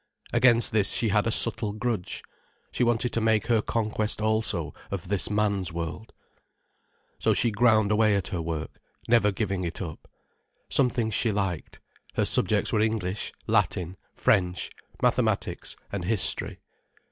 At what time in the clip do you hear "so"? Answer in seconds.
7.19-7.35